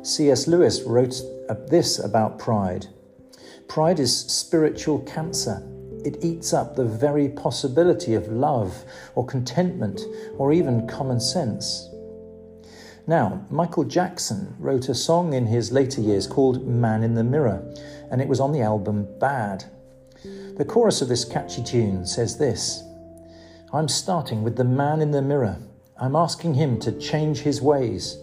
C.S. 0.03 0.47
Lewis 0.47 0.83
wrote 0.83 1.21
this 1.69 1.99
about 1.99 2.39
pride 2.39 2.87
Pride 3.69 4.00
is 4.00 4.17
spiritual 4.17 4.99
cancer. 5.00 5.62
It 6.05 6.25
eats 6.25 6.53
up 6.53 6.75
the 6.75 6.85
very 6.85 7.29
possibility 7.29 8.15
of 8.15 8.27
love 8.27 8.85
or 9.15 9.25
contentment 9.25 10.00
or 10.39 10.53
even 10.53 10.89
common 10.89 11.21
sense. 11.21 11.89
Now, 13.07 13.47
Michael 13.49 13.85
Jackson 13.85 14.57
wrote 14.59 14.89
a 14.89 14.95
song 14.95 15.35
in 15.35 15.47
his 15.47 15.71
later 15.71 16.00
years 16.00 16.27
called 16.27 16.67
Man 16.67 17.03
in 17.03 17.15
the 17.15 17.25
Mirror, 17.25 17.75
and 18.11 18.21
it 18.21 18.29
was 18.29 18.41
on 18.41 18.53
the 18.53 18.61
album 18.61 19.07
Bad. 19.21 19.65
The 20.23 20.67
chorus 20.69 21.00
of 21.00 21.09
this 21.09 21.25
catchy 21.25 21.62
tune 21.62 22.05
says 22.05 22.37
this 22.37 22.85
I'm 23.73 23.89
starting 23.89 24.43
with 24.43 24.57
the 24.57 24.65
man 24.65 25.00
in 25.00 25.12
the 25.12 25.23
mirror. 25.23 25.57
I'm 25.99 26.15
asking 26.15 26.55
him 26.55 26.79
to 26.81 26.93
change 26.93 27.39
his 27.39 27.62
ways. 27.62 28.19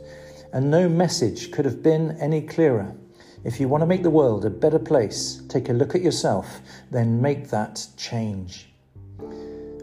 And 0.54 0.70
no 0.70 0.88
message 0.88 1.52
could 1.52 1.66
have 1.66 1.82
been 1.82 2.18
any 2.20 2.42
clearer. 2.42 2.96
If 3.44 3.60
you 3.60 3.68
want 3.68 3.82
to 3.82 3.88
make 3.88 4.04
the 4.04 4.10
world 4.10 4.46
a 4.46 4.50
better 4.50 4.80
place, 4.80 5.42
take 5.48 5.70
a 5.70 5.74
look 5.74 5.96
at 5.96 6.02
yourself, 6.02 6.62
then 6.92 7.22
make 7.22 7.50
that 7.50 7.88
change. 7.98 8.70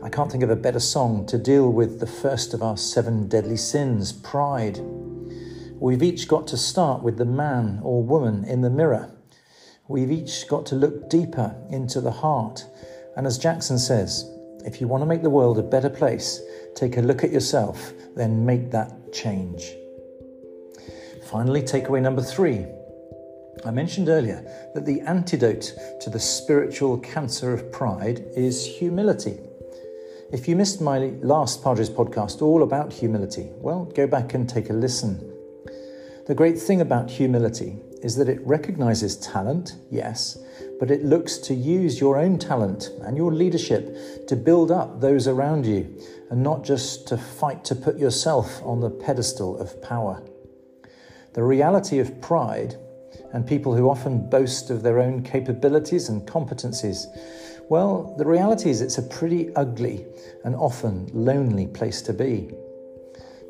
I 0.03 0.09
can't 0.09 0.31
think 0.31 0.45
of 0.45 0.51
a 0.51 0.57
better 0.57 0.81
song 0.81 1.27
to 1.27 1.39
deal 1.39 1.73
with 1.73 1.99
the 1.99 2.07
first 2.07 2.55
of 2.55 2.63
our 2.63 2.77
seven 2.77 3.27
deadly 3.27 3.57
sins 3.57 4.13
pride. 4.13 4.79
We've 5.81 6.03
each 6.03 6.29
got 6.29 6.47
to 6.49 6.57
start 6.57 7.03
with 7.03 7.17
the 7.17 7.25
man 7.25 7.81
or 7.83 8.03
woman 8.03 8.45
in 8.45 8.61
the 8.61 8.71
mirror 8.71 9.14
We've 9.87 10.11
each 10.11 10.49
got 10.49 10.65
to 10.67 10.77
look 10.77 11.11
deeper 11.11 11.55
into 11.69 12.01
the 12.01 12.11
heart. 12.11 12.65
And 13.17 13.27
as 13.27 13.37
Jackson 13.37 13.79
says, 13.79 14.31
if 14.65 14.81
you 14.81 14.89
want 14.89 15.03
to 15.03 15.07
make 15.07 15.23
the 15.23 15.29
world 15.29 15.59
a 15.59 15.63
better 15.63 15.91
place, 15.91 16.41
take 16.75 16.97
a 16.97 17.03
look 17.03 17.23
at 17.23 17.31
yourself, 17.31 17.93
then 18.17 18.47
make 18.47 18.71
that 18.71 19.13
change. 19.13 19.75
Finally, 21.31 21.63
takeaway 21.63 22.01
number 22.01 22.23
three. 22.23 22.65
I 23.67 23.71
mentioned 23.71 24.09
earlier 24.09 24.43
that 24.75 24.87
the 24.87 25.03
antidote 25.03 25.73
to 26.01 26.09
the 26.09 26.19
spiritual 26.19 26.99
cancer 26.99 27.53
of 27.53 27.71
pride 27.71 28.25
is 28.35 28.65
humility. 28.65 29.39
If 30.33 30.49
you 30.49 30.57
missed 30.57 30.81
my 30.81 31.13
last 31.21 31.63
Padres 31.63 31.91
podcast 31.91 32.41
all 32.41 32.63
about 32.63 32.91
humility, 32.91 33.51
well, 33.57 33.85
go 33.85 34.07
back 34.07 34.33
and 34.33 34.49
take 34.49 34.71
a 34.71 34.73
listen. 34.73 35.31
The 36.27 36.35
great 36.35 36.59
thing 36.59 36.81
about 36.81 37.11
humility 37.11 37.77
is 38.05 38.15
that 38.17 38.29
it 38.29 38.47
recognizes 38.47 39.17
talent, 39.17 39.77
yes, 39.91 40.37
but 40.79 40.91
it 40.91 41.05
looks 41.05 41.39
to 41.39 41.55
use 41.55 41.99
your 41.99 42.19
own 42.19 42.39
talent 42.39 42.91
and 43.01 43.17
your 43.17 43.33
leadership 43.33 44.27
to 44.29 44.37
build 44.37 44.71
up 44.71 45.01
those 45.01 45.27
around 45.27 45.65
you 45.65 45.99
and 46.31 46.43
not 46.43 46.63
just 46.63 47.09
to 47.09 47.17
fight 47.17 47.65
to 47.65 47.75
put 47.75 47.99
yourself 47.99 48.63
on 48.63 48.81
the 48.81 48.91
pedestal 48.91 49.59
of 49.59 49.81
power. 49.83 50.23
The 51.33 51.43
reality 51.43 51.99
of 51.99 52.21
pride 52.21 52.77
and 53.33 53.47
people 53.47 53.75
who 53.75 53.89
often 53.89 54.29
boast 54.29 54.69
of 54.69 54.83
their 54.83 55.01
own 55.01 55.23
capabilities 55.23 56.11
and 56.11 56.29
competencies, 56.29 57.07
well, 57.71 58.15
the 58.19 58.27
reality 58.27 58.69
is 58.69 58.83
it's 58.83 58.99
a 58.99 59.03
pretty 59.03 59.55
ugly 59.57 60.05
and 60.45 60.55
often 60.55 61.09
lonely 61.15 61.69
place 61.69 62.03
to 62.03 62.13
be. 62.13 62.51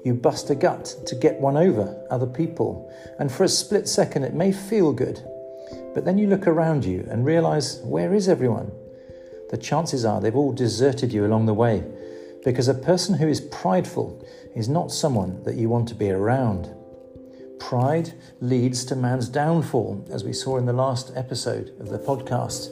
You 0.04 0.12
bust 0.12 0.50
a 0.50 0.54
gut 0.54 0.94
to 1.06 1.14
get 1.14 1.40
one 1.40 1.56
over 1.56 2.06
other 2.10 2.26
people, 2.26 2.92
and 3.18 3.32
for 3.32 3.44
a 3.44 3.48
split 3.48 3.88
second 3.88 4.24
it 4.24 4.34
may 4.34 4.52
feel 4.52 4.92
good. 4.92 5.22
But 5.94 6.04
then 6.04 6.18
you 6.18 6.26
look 6.26 6.46
around 6.46 6.84
you 6.84 7.06
and 7.10 7.24
realize 7.24 7.80
where 7.80 8.12
is 8.12 8.28
everyone? 8.28 8.70
The 9.48 9.56
chances 9.56 10.04
are 10.04 10.20
they've 10.20 10.36
all 10.36 10.52
deserted 10.52 11.10
you 11.10 11.24
along 11.24 11.46
the 11.46 11.54
way, 11.54 11.82
because 12.44 12.68
a 12.68 12.74
person 12.74 13.14
who 13.14 13.28
is 13.28 13.40
prideful 13.40 14.22
is 14.54 14.68
not 14.68 14.92
someone 14.92 15.42
that 15.44 15.56
you 15.56 15.70
want 15.70 15.88
to 15.88 15.94
be 15.94 16.10
around. 16.10 16.68
Pride 17.58 18.12
leads 18.40 18.84
to 18.84 18.96
man's 18.96 19.30
downfall, 19.30 20.06
as 20.10 20.22
we 20.22 20.34
saw 20.34 20.58
in 20.58 20.66
the 20.66 20.72
last 20.74 21.12
episode 21.16 21.72
of 21.80 21.88
the 21.88 21.98
podcast. 21.98 22.68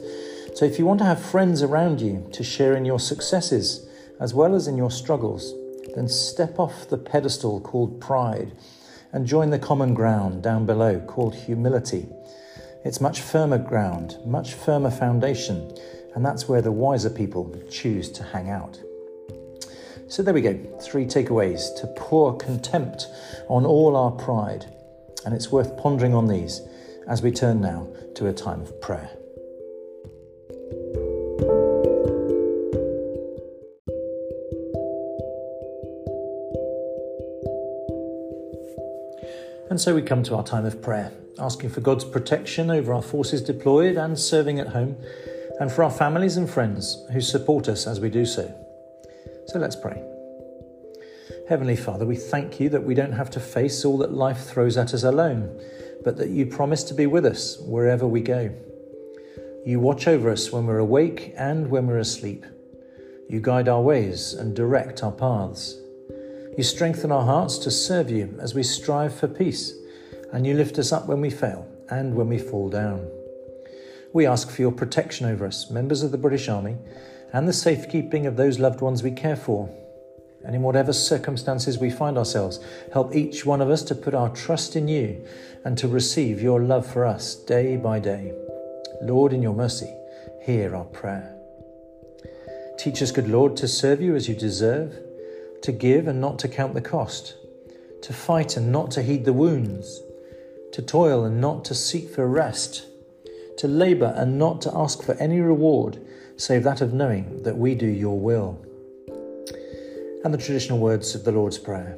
So, 0.55 0.65
if 0.65 0.77
you 0.77 0.85
want 0.85 0.99
to 0.99 1.05
have 1.05 1.19
friends 1.19 1.63
around 1.63 1.99
you 1.99 2.29
to 2.31 2.43
share 2.43 2.75
in 2.75 2.85
your 2.85 2.99
successes 2.99 3.87
as 4.19 4.35
well 4.35 4.53
as 4.53 4.67
in 4.67 4.77
your 4.77 4.91
struggles, 4.91 5.55
then 5.95 6.07
step 6.07 6.59
off 6.59 6.89
the 6.89 6.97
pedestal 6.97 7.61
called 7.61 8.01
pride 8.01 8.53
and 9.11 9.27
join 9.27 9.49
the 9.49 9.59
common 9.59 9.93
ground 9.93 10.41
down 10.41 10.65
below 10.65 10.99
called 11.01 11.35
humility. 11.35 12.07
It's 12.83 12.99
much 12.99 13.21
firmer 13.21 13.57
ground, 13.57 14.17
much 14.25 14.53
firmer 14.55 14.91
foundation, 14.91 15.71
and 16.15 16.25
that's 16.25 16.49
where 16.49 16.61
the 16.61 16.71
wiser 16.71 17.09
people 17.09 17.55
choose 17.69 18.11
to 18.11 18.23
hang 18.23 18.49
out. 18.49 18.79
So 20.07 20.21
there 20.21 20.33
we 20.33 20.41
go, 20.41 20.53
three 20.81 21.05
takeaways 21.05 21.79
to 21.79 21.87
pour 21.95 22.35
contempt 22.37 23.07
on 23.47 23.65
all 23.65 23.95
our 23.95 24.11
pride. 24.11 24.65
And 25.25 25.33
it's 25.33 25.51
worth 25.51 25.77
pondering 25.77 26.13
on 26.13 26.27
these 26.27 26.61
as 27.07 27.21
we 27.21 27.31
turn 27.31 27.61
now 27.61 27.87
to 28.15 28.27
a 28.27 28.33
time 28.33 28.61
of 28.61 28.79
prayer. 28.81 29.09
And 39.73 39.81
so 39.81 39.95
we 39.95 40.03
come 40.03 40.21
to 40.25 40.35
our 40.35 40.43
time 40.43 40.67
of 40.67 40.83
prayer, 40.83 41.11
asking 41.39 41.71
for 41.71 41.81
God's 41.81 42.05
protection 42.05 42.69
over 42.69 42.93
our 42.93 43.01
forces 43.01 43.41
deployed 43.41 43.97
and 43.97 44.19
serving 44.19 44.59
at 44.59 44.67
home, 44.67 44.95
and 45.59 45.71
for 45.71 45.83
our 45.83 45.89
families 45.89 46.37
and 46.37 46.47
friends 46.47 47.03
who 47.11 47.19
support 47.19 47.67
us 47.67 47.87
as 47.87 47.99
we 47.99 48.11
do 48.11 48.23
so. 48.23 48.53
So 49.47 49.57
let's 49.57 49.75
pray. 49.75 49.99
Heavenly 51.49 51.75
Father, 51.75 52.05
we 52.05 52.17
thank 52.17 52.59
you 52.59 52.69
that 52.69 52.83
we 52.83 52.93
don't 52.93 53.13
have 53.13 53.31
to 53.31 53.39
face 53.39 53.83
all 53.83 53.97
that 53.97 54.13
life 54.13 54.45
throws 54.45 54.77
at 54.77 54.93
us 54.93 55.01
alone, 55.01 55.59
but 56.03 56.17
that 56.17 56.29
you 56.29 56.45
promise 56.45 56.83
to 56.83 56.93
be 56.93 57.07
with 57.07 57.25
us 57.25 57.57
wherever 57.57 58.05
we 58.05 58.21
go. 58.21 58.53
You 59.65 59.79
watch 59.79 60.07
over 60.07 60.29
us 60.29 60.51
when 60.51 60.67
we're 60.67 60.77
awake 60.77 61.33
and 61.35 61.71
when 61.71 61.87
we're 61.87 61.97
asleep. 61.97 62.45
You 63.27 63.41
guide 63.41 63.67
our 63.67 63.81
ways 63.81 64.35
and 64.35 64.55
direct 64.55 65.01
our 65.01 65.11
paths. 65.11 65.79
You 66.57 66.63
strengthen 66.63 67.11
our 67.11 67.25
hearts 67.25 67.57
to 67.59 67.71
serve 67.71 68.11
you 68.11 68.37
as 68.39 68.53
we 68.53 68.61
strive 68.61 69.15
for 69.15 69.27
peace, 69.27 69.73
and 70.31 70.45
you 70.45 70.53
lift 70.53 70.77
us 70.77 70.91
up 70.91 71.07
when 71.07 71.19
we 71.19 71.31
fail 71.31 71.67
and 71.89 72.13
when 72.13 72.29
we 72.29 72.37
fall 72.37 72.69
down. 72.69 73.09
We 74.13 74.27
ask 74.27 74.51
for 74.51 74.61
your 74.61 74.71
protection 74.71 75.25
over 75.25 75.47
us, 75.47 75.71
members 75.71 76.03
of 76.03 76.11
the 76.11 76.17
British 76.19 76.47
Army, 76.47 76.77
and 77.31 77.47
the 77.47 77.53
safekeeping 77.53 78.27
of 78.27 78.35
those 78.35 78.59
loved 78.59 78.81
ones 78.81 79.01
we 79.01 79.09
care 79.09 79.35
for. 79.35 79.67
And 80.45 80.55
in 80.55 80.61
whatever 80.61 80.93
circumstances 80.93 81.79
we 81.79 81.89
find 81.89 82.19
ourselves, 82.19 82.59
help 82.91 83.15
each 83.15 83.45
one 83.45 83.61
of 83.61 83.71
us 83.71 83.81
to 83.83 83.95
put 83.95 84.13
our 84.13 84.29
trust 84.29 84.75
in 84.75 84.87
you 84.87 85.25
and 85.65 85.75
to 85.79 85.87
receive 85.87 86.41
your 86.41 86.61
love 86.61 86.85
for 86.85 87.05
us 87.05 87.33
day 87.33 87.77
by 87.77 87.99
day. 87.99 88.33
Lord, 89.01 89.33
in 89.33 89.41
your 89.41 89.55
mercy, 89.55 89.91
hear 90.43 90.75
our 90.75 90.85
prayer. 90.85 91.35
Teach 92.77 93.01
us, 93.01 93.11
good 93.11 93.29
Lord, 93.29 93.57
to 93.57 93.67
serve 93.67 94.01
you 94.01 94.15
as 94.15 94.27
you 94.27 94.35
deserve, 94.35 94.99
to 95.63 95.71
give 95.71 96.07
and 96.07 96.21
not 96.21 96.37
to 96.39 96.47
count 96.47 96.73
the 96.73 96.81
cost, 96.81 97.35
to 98.03 98.13
fight 98.13 98.55
and 98.57 98.71
not 98.71 98.91
to 98.91 99.01
heed 99.01 99.25
the 99.25 99.33
wounds, 99.33 100.01
to 100.73 100.81
toil 100.81 101.23
and 101.23 101.41
not 101.41 101.65
to 101.65 101.73
seek 101.73 102.09
for 102.09 102.27
rest, 102.27 102.85
to 103.57 103.67
labour 103.67 104.13
and 104.15 104.37
not 104.37 104.61
to 104.61 104.71
ask 104.75 105.01
for 105.01 105.13
any 105.15 105.39
reward 105.39 105.99
save 106.35 106.63
that 106.63 106.81
of 106.81 106.93
knowing 106.93 107.43
that 107.43 107.57
we 107.57 107.75
do 107.75 107.87
your 107.87 108.19
will. 108.19 108.59
And 110.23 110.33
the 110.33 110.37
traditional 110.37 110.79
words 110.79 111.15
of 111.15 111.23
the 111.23 111.31
Lord's 111.31 111.57
Prayer 111.57 111.97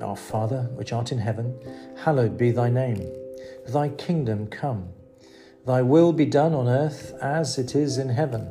Our 0.00 0.16
Father, 0.16 0.62
which 0.74 0.92
art 0.92 1.12
in 1.12 1.18
heaven, 1.18 1.58
hallowed 2.02 2.36
be 2.36 2.50
thy 2.50 2.70
name. 2.70 3.12
Thy 3.68 3.90
kingdom 3.90 4.46
come. 4.48 4.88
Thy 5.66 5.82
will 5.82 6.12
be 6.12 6.26
done 6.26 6.54
on 6.54 6.66
earth 6.66 7.14
as 7.20 7.58
it 7.58 7.76
is 7.76 7.98
in 7.98 8.08
heaven. 8.08 8.50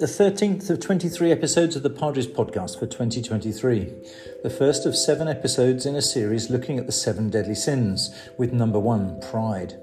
the 0.00 0.06
13th 0.06 0.70
of 0.70 0.80
23 0.80 1.30
episodes 1.30 1.76
of 1.76 1.82
the 1.82 1.90
Padres 1.90 2.26
podcast 2.26 2.78
for 2.78 2.86
2023. 2.86 3.92
The 4.42 4.48
first 4.48 4.86
of 4.86 4.96
seven 4.96 5.28
episodes 5.28 5.84
in 5.84 5.94
a 5.94 6.00
series 6.00 6.48
looking 6.48 6.78
at 6.78 6.86
the 6.86 6.92
seven 6.92 7.28
deadly 7.28 7.54
sins, 7.54 8.10
with 8.38 8.50
number 8.50 8.78
one, 8.78 9.20
pride. 9.30 9.74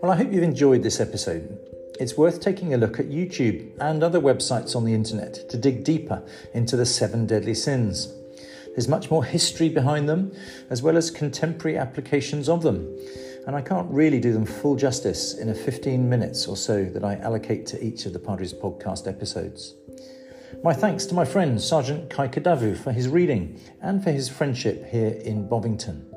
Well, 0.00 0.12
I 0.12 0.16
hope 0.16 0.32
you've 0.32 0.44
enjoyed 0.44 0.84
this 0.84 1.00
episode. 1.00 1.58
It's 1.98 2.16
worth 2.16 2.40
taking 2.40 2.72
a 2.72 2.76
look 2.76 3.00
at 3.00 3.08
YouTube 3.08 3.76
and 3.80 4.04
other 4.04 4.20
websites 4.20 4.76
on 4.76 4.84
the 4.84 4.94
internet 4.94 5.50
to 5.50 5.56
dig 5.56 5.82
deeper 5.82 6.22
into 6.54 6.76
the 6.76 6.86
seven 6.86 7.26
deadly 7.26 7.54
sins. 7.54 8.14
There's 8.68 8.86
much 8.86 9.10
more 9.10 9.24
history 9.24 9.68
behind 9.68 10.08
them, 10.08 10.30
as 10.70 10.80
well 10.80 10.96
as 10.96 11.10
contemporary 11.10 11.76
applications 11.76 12.48
of 12.48 12.62
them, 12.62 12.96
and 13.48 13.56
I 13.56 13.62
can't 13.62 13.90
really 13.90 14.20
do 14.20 14.34
them 14.34 14.44
full 14.44 14.76
justice 14.76 15.38
in 15.38 15.48
a 15.48 15.54
15 15.54 16.06
minutes 16.06 16.46
or 16.46 16.54
so 16.54 16.84
that 16.84 17.02
I 17.02 17.14
allocate 17.14 17.64
to 17.68 17.82
each 17.82 18.04
of 18.04 18.12
the 18.12 18.18
Padres 18.18 18.52
podcast 18.52 19.08
episodes. 19.08 19.74
My 20.62 20.74
thanks 20.74 21.06
to 21.06 21.14
my 21.14 21.24
friend 21.24 21.58
Sergeant 21.58 22.10
Kai 22.10 22.28
Kadavu 22.28 22.76
for 22.76 22.92
his 22.92 23.08
reading 23.08 23.58
and 23.80 24.04
for 24.04 24.12
his 24.12 24.28
friendship 24.28 24.84
here 24.90 25.18
in 25.24 25.48
Bovington. 25.48 26.14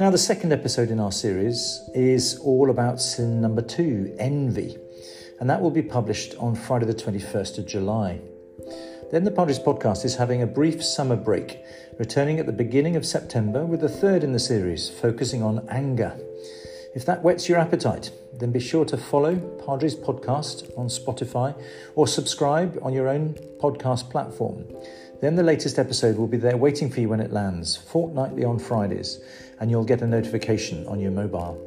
Now, 0.00 0.08
the 0.08 0.16
second 0.16 0.50
episode 0.50 0.90
in 0.90 0.98
our 0.98 1.12
series 1.12 1.78
is 1.94 2.38
all 2.38 2.70
about 2.70 3.02
sin 3.02 3.42
number 3.42 3.60
two, 3.60 4.16
envy, 4.18 4.78
and 5.40 5.50
that 5.50 5.60
will 5.60 5.70
be 5.70 5.82
published 5.82 6.34
on 6.36 6.54
Friday, 6.54 6.86
the 6.86 6.94
21st 6.94 7.58
of 7.58 7.66
July. 7.66 8.18
Then 9.10 9.24
the 9.24 9.30
Padres 9.30 9.58
podcast 9.58 10.04
is 10.04 10.16
having 10.16 10.42
a 10.42 10.46
brief 10.46 10.84
summer 10.84 11.16
break, 11.16 11.64
returning 11.98 12.38
at 12.38 12.44
the 12.44 12.52
beginning 12.52 12.94
of 12.94 13.06
September 13.06 13.64
with 13.64 13.80
the 13.80 13.88
third 13.88 14.22
in 14.22 14.32
the 14.32 14.38
series, 14.38 14.90
focusing 14.90 15.42
on 15.42 15.66
anger. 15.70 16.14
If 16.94 17.06
that 17.06 17.22
whets 17.22 17.48
your 17.48 17.56
appetite, 17.56 18.10
then 18.34 18.52
be 18.52 18.60
sure 18.60 18.84
to 18.84 18.98
follow 18.98 19.36
Padres 19.64 19.94
Podcast 19.94 20.70
on 20.76 20.88
Spotify 20.88 21.58
or 21.94 22.06
subscribe 22.06 22.78
on 22.82 22.92
your 22.92 23.08
own 23.08 23.32
podcast 23.58 24.10
platform. 24.10 24.66
Then 25.22 25.36
the 25.36 25.42
latest 25.42 25.78
episode 25.78 26.18
will 26.18 26.26
be 26.26 26.36
there 26.36 26.58
waiting 26.58 26.90
for 26.90 27.00
you 27.00 27.08
when 27.08 27.20
it 27.20 27.32
lands, 27.32 27.76
fortnightly 27.76 28.44
on 28.44 28.58
Fridays, 28.58 29.20
and 29.58 29.70
you'll 29.70 29.84
get 29.84 30.02
a 30.02 30.06
notification 30.06 30.86
on 30.86 31.00
your 31.00 31.12
mobile. 31.12 31.64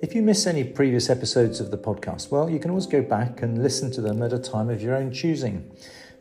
If 0.00 0.14
you 0.14 0.22
miss 0.22 0.46
any 0.46 0.62
previous 0.62 1.10
episodes 1.10 1.58
of 1.58 1.72
the 1.72 1.78
podcast, 1.78 2.30
well, 2.30 2.48
you 2.48 2.60
can 2.60 2.70
always 2.70 2.86
go 2.86 3.02
back 3.02 3.42
and 3.42 3.60
listen 3.60 3.90
to 3.90 4.00
them 4.00 4.22
at 4.22 4.32
a 4.32 4.38
time 4.38 4.70
of 4.70 4.80
your 4.80 4.94
own 4.94 5.12
choosing. 5.12 5.68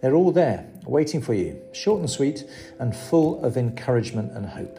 They're 0.01 0.15
all 0.15 0.31
there, 0.31 0.65
waiting 0.85 1.21
for 1.21 1.33
you, 1.33 1.59
short 1.73 1.99
and 1.99 2.09
sweet, 2.09 2.43
and 2.79 2.95
full 2.95 3.43
of 3.43 3.57
encouragement 3.57 4.31
and 4.33 4.45
hope. 4.45 4.77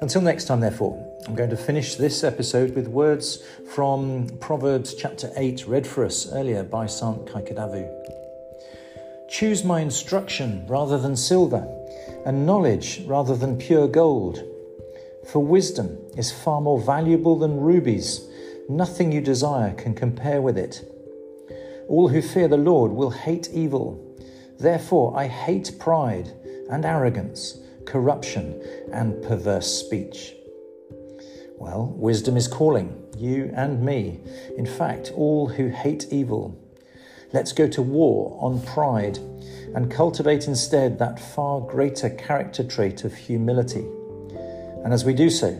Until 0.00 0.20
next 0.20 0.44
time, 0.44 0.60
therefore, 0.60 0.94
I'm 1.26 1.34
going 1.34 1.50
to 1.50 1.56
finish 1.56 1.94
this 1.94 2.22
episode 2.22 2.74
with 2.74 2.86
words 2.88 3.42
from 3.74 4.28
Proverbs 4.40 4.94
chapter 4.94 5.30
8, 5.36 5.66
read 5.66 5.86
for 5.86 6.04
us 6.04 6.30
earlier 6.32 6.62
by 6.62 6.86
Sant 6.86 7.24
Kaikadavu. 7.24 7.88
Choose 9.30 9.64
my 9.64 9.80
instruction 9.80 10.66
rather 10.68 10.98
than 10.98 11.16
silver, 11.16 11.66
and 12.26 12.44
knowledge 12.44 13.02
rather 13.06 13.34
than 13.34 13.56
pure 13.56 13.88
gold. 13.88 14.42
For 15.32 15.38
wisdom 15.38 15.96
is 16.16 16.30
far 16.30 16.60
more 16.60 16.80
valuable 16.80 17.38
than 17.38 17.58
rubies. 17.58 18.28
Nothing 18.68 19.12
you 19.12 19.22
desire 19.22 19.72
can 19.72 19.94
compare 19.94 20.42
with 20.42 20.58
it. 20.58 20.82
All 21.88 22.08
who 22.08 22.22
fear 22.22 22.48
the 22.48 22.56
Lord 22.56 22.92
will 22.92 23.10
hate 23.10 23.50
evil. 23.52 24.00
Therefore, 24.58 25.16
I 25.16 25.26
hate 25.26 25.78
pride 25.78 26.32
and 26.70 26.84
arrogance, 26.84 27.58
corruption 27.84 28.62
and 28.92 29.22
perverse 29.22 29.66
speech. 29.66 30.34
Well, 31.58 31.94
wisdom 31.96 32.36
is 32.36 32.48
calling 32.48 33.00
you 33.16 33.52
and 33.54 33.82
me, 33.82 34.20
in 34.56 34.66
fact, 34.66 35.12
all 35.14 35.48
who 35.48 35.68
hate 35.68 36.06
evil. 36.10 36.60
Let's 37.32 37.52
go 37.52 37.68
to 37.68 37.82
war 37.82 38.36
on 38.40 38.62
pride 38.62 39.18
and 39.74 39.90
cultivate 39.90 40.46
instead 40.46 40.98
that 40.98 41.18
far 41.18 41.60
greater 41.60 42.10
character 42.10 42.64
trait 42.64 43.04
of 43.04 43.14
humility. 43.14 43.84
And 44.84 44.92
as 44.92 45.04
we 45.04 45.14
do 45.14 45.30
so, 45.30 45.50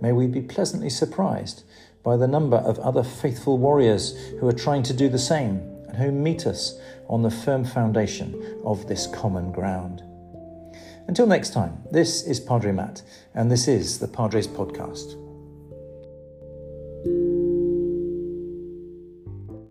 may 0.00 0.12
we 0.12 0.26
be 0.26 0.42
pleasantly 0.42 0.90
surprised 0.90 1.64
by 2.04 2.16
the 2.16 2.28
number 2.28 2.58
of 2.58 2.78
other 2.78 3.02
faithful 3.02 3.58
warriors 3.58 4.16
who 4.38 4.46
are 4.46 4.52
trying 4.52 4.82
to 4.84 4.92
do 4.92 5.08
the 5.08 5.18
same 5.18 5.56
and 5.88 5.96
who 5.96 6.12
meet 6.12 6.46
us 6.46 6.78
on 7.08 7.22
the 7.22 7.30
firm 7.30 7.64
foundation 7.64 8.60
of 8.64 8.86
this 8.86 9.06
common 9.06 9.50
ground. 9.50 10.02
Until 11.08 11.26
next 11.26 11.52
time, 11.52 11.82
this 11.90 12.22
is 12.22 12.40
Padre 12.40 12.72
Matt, 12.72 13.02
and 13.34 13.50
this 13.50 13.68
is 13.68 13.98
the 13.98 14.08
Padres 14.08 14.46
Podcast. 14.46 15.23